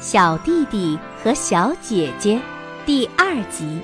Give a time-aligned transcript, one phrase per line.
[0.00, 2.40] 小弟弟和小姐姐，
[2.86, 3.80] 第二集。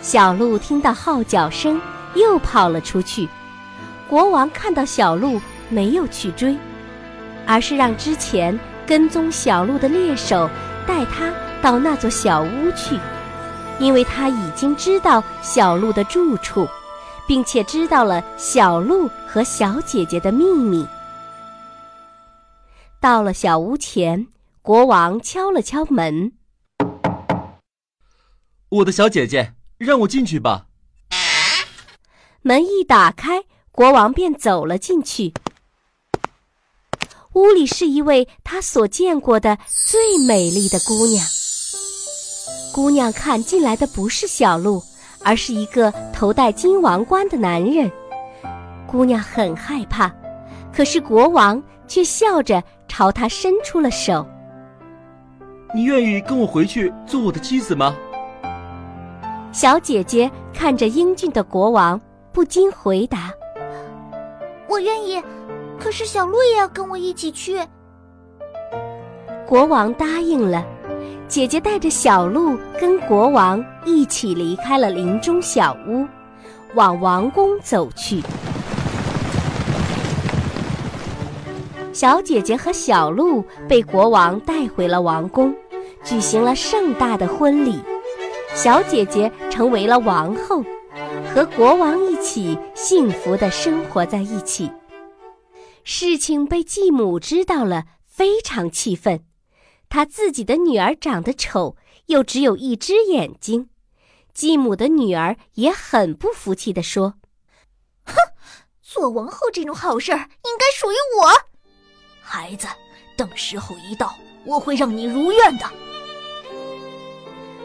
[0.00, 1.78] 小鹿听到号角声，
[2.14, 3.28] 又跑了出去。
[4.08, 6.56] 国王看到小鹿，没有去追，
[7.46, 10.48] 而是让之前跟踪小鹿的猎手
[10.86, 11.30] 带他
[11.60, 12.98] 到那座小屋去，
[13.78, 16.66] 因为他已经知道小鹿的住处，
[17.26, 20.86] 并且知道了小鹿和小姐姐的秘密。
[22.98, 24.26] 到了小屋前。
[24.68, 26.32] 国王敲了敲门，
[28.68, 30.66] 我的小姐姐，让我进去吧。
[32.42, 35.32] 门一打开，国王便走了进去。
[37.32, 41.26] 屋里是一位他所见过的最美丽的姑娘。
[42.70, 44.82] 姑娘看进来的不是小鹿，
[45.24, 47.90] 而是一个头戴金王冠的男人。
[48.86, 50.14] 姑娘很害怕，
[50.70, 54.28] 可是国王却笑着朝她伸出了手。
[55.74, 57.94] 你愿意跟我回去做我的妻子吗？
[59.52, 62.00] 小姐姐看着英俊的国王，
[62.32, 63.32] 不禁回答
[64.68, 65.22] ：“我愿意。”
[65.78, 67.60] 可是小鹿也要跟我一起去。
[69.46, 70.64] 国王答应了，
[71.28, 76.06] 姐姐带着小鹿跟国王一起离开了林中小屋，
[76.74, 78.22] 往王宫走去。
[81.98, 85.52] 小姐姐和小鹿被国王带回了王宫，
[86.04, 87.82] 举行了盛大的婚礼。
[88.54, 90.62] 小姐姐成为了王后，
[91.34, 94.70] 和国王一起幸福的生活在一起。
[95.82, 99.24] 事情被继母知道了，非常气愤。
[99.88, 101.74] 她自己的女儿长得丑，
[102.06, 103.70] 又只有一只眼睛。
[104.32, 107.14] 继母的女儿也很不服气地说
[108.06, 108.14] ：“哼，
[108.80, 111.32] 做王后这种好事儿应该属于我。”
[112.30, 112.66] 孩子，
[113.16, 115.64] 等时候一到，我会让你如愿的。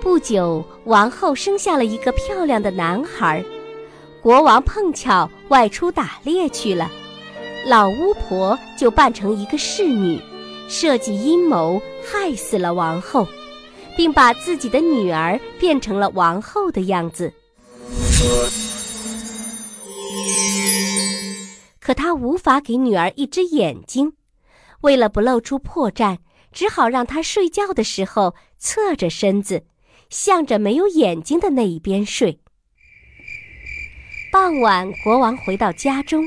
[0.00, 3.44] 不久，王后生下了一个漂亮的男孩。
[4.22, 6.88] 国王碰巧外出打猎去了，
[7.66, 10.20] 老巫婆就扮成一个侍女，
[10.68, 13.26] 设计阴谋害死了王后，
[13.96, 17.32] 并把自己的女儿变成了王后的样子。
[21.80, 24.12] 可她无法给女儿一只眼睛。
[24.84, 26.18] 为了不露出破绽，
[26.52, 29.66] 只好让他睡觉的时候侧着身子，
[30.10, 32.38] 向着没有眼睛的那一边睡。
[34.30, 36.26] 傍晚，国王回到家中，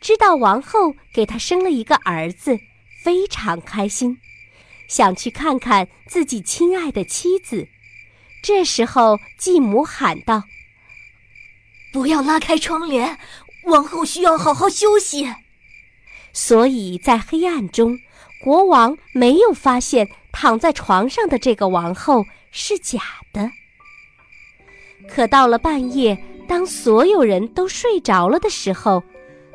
[0.00, 2.60] 知道王后给他生了一个儿子，
[3.02, 4.18] 非常开心，
[4.88, 7.66] 想去看看自己亲爱的妻子。
[8.44, 10.44] 这时候，继母喊道
[11.92, 13.18] ：“不要拉开窗帘，
[13.64, 15.34] 王后需要好好休息。”
[16.40, 17.98] 所以在黑暗中，
[18.40, 23.00] 国王没有发现躺在床上的这个王后是假
[23.32, 23.50] 的。
[25.08, 26.16] 可到了半夜，
[26.46, 29.02] 当所有人都睡着了的时候，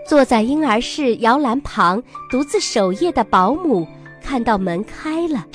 [0.06, 3.88] 坐在婴儿室摇篮旁独自守夜的保姆
[4.22, 5.48] 看到门开了，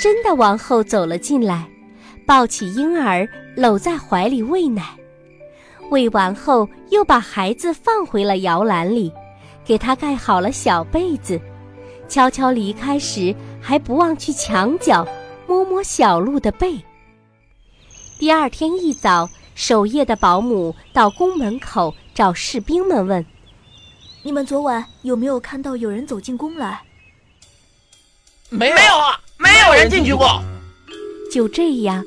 [0.00, 1.68] 真的王后走了进来，
[2.24, 4.84] 抱起婴儿搂在怀里喂奶，
[5.90, 9.12] 喂完后又把孩子放回了摇篮里。
[9.70, 11.40] 给他盖好了小被子，
[12.08, 15.06] 悄悄离开时还不忘去墙角
[15.46, 16.76] 摸摸小鹿的背。
[18.18, 23.24] 第二天一早，守夜的保姆到宫门口找士兵们问
[24.24, 26.82] ：“你们昨晚有没有看到有人走进宫来
[28.50, 30.42] ？”“没有啊，没有人进去过。”
[31.30, 32.04] 就这样，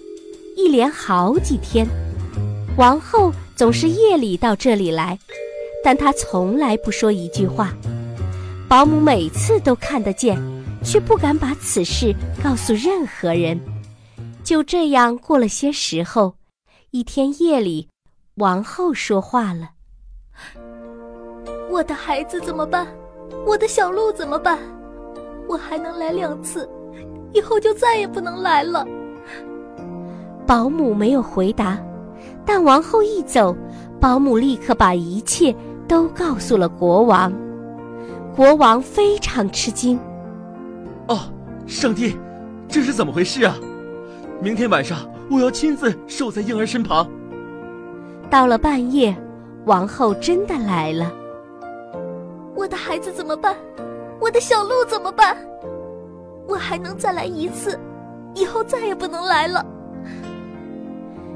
[0.58, 1.88] 一连好几天，
[2.76, 5.18] 王后总是夜里到这里来。
[5.84, 7.74] 但他从来不说一句话，
[8.70, 10.42] 保姆每次都看得见，
[10.84, 13.60] 却不敢把此事告诉任何人。
[14.44, 16.36] 就这样过了些时候，
[16.92, 17.90] 一天夜里，
[18.36, 19.72] 王后说话了
[21.70, 22.88] ：“我的孩子怎么办？
[23.46, 24.60] 我的小鹿怎么办？
[25.48, 26.70] 我还能来两次，
[27.34, 28.88] 以后就再也不能来了。”
[30.48, 31.78] 保姆没有回答，
[32.46, 33.56] 但王后一走，
[34.00, 35.54] 保姆立刻把一切。
[35.94, 37.32] 都告诉了国王，
[38.36, 40.00] 国王非常吃惊。
[41.08, 41.20] 哦，
[41.68, 42.18] 上帝，
[42.68, 43.56] 这是怎么回事啊？
[44.42, 44.98] 明天晚上
[45.30, 47.08] 我要亲自守在婴儿身旁。
[48.28, 49.16] 到了半夜，
[49.66, 51.14] 王后真的来了。
[52.56, 53.56] 我的孩子怎么办？
[54.20, 55.38] 我的小鹿怎么办？
[56.48, 57.80] 我还能再来一次，
[58.34, 59.64] 以后再也不能来了。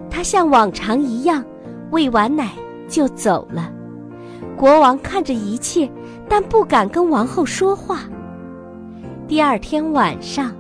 [0.10, 1.46] 他像往常一样，
[1.92, 2.54] 喂完奶
[2.90, 3.72] 就走了。
[4.58, 5.88] 国王看着一切，
[6.28, 8.00] 但不敢跟王后说话。
[9.28, 10.52] 第二天晚上，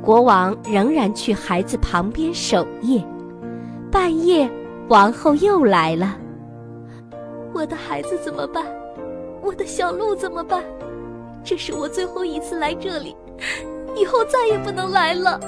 [0.00, 3.04] 国王仍然去孩子旁边守夜。
[3.90, 4.48] 半夜，
[4.88, 6.16] 王后又来了。
[7.52, 8.64] 我的孩子怎么办？
[9.42, 10.62] 我的小鹿怎么办？
[11.42, 13.16] 这是我最后一次来这里，
[13.96, 15.40] 以后再也不能来了。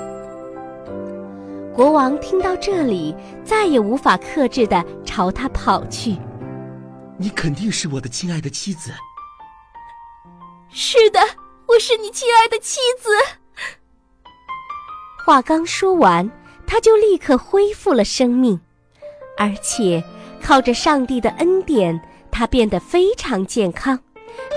[1.73, 3.15] 国王听到这里，
[3.45, 6.17] 再也无法克制的朝他跑去。
[7.17, 8.93] 你肯定是我的亲爱的妻子。
[10.71, 11.21] 是的，
[11.67, 13.11] 我是你亲爱的妻子。
[15.25, 16.29] 话刚说完，
[16.67, 18.61] 他就立刻恢复了生命，
[19.39, 20.03] 而且
[20.43, 21.99] 靠着上帝的恩典，
[22.31, 23.99] 他变得非常健康，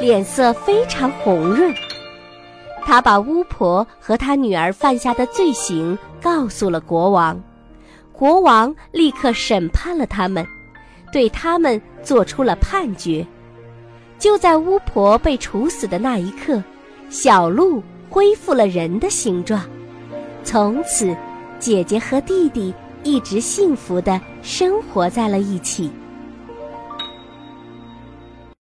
[0.02, 1.74] 脸色非常红润。
[2.84, 7.40] 他把巫婆和他女儿犯下的罪行告诉了国王，
[8.12, 10.46] 国王立刻审判了他们。
[11.12, 13.26] 对他们做出了判决。
[14.20, 16.64] 就在巫婆被处死的那一刻，
[17.10, 19.62] 小鹿恢复了人的形状。
[20.44, 21.16] 从此，
[21.60, 22.74] 姐姐和弟弟
[23.04, 25.92] 一直幸福的生活在了一起。